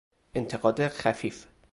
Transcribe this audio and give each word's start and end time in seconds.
انتقاد 0.35 0.87
خفیف 0.87 1.47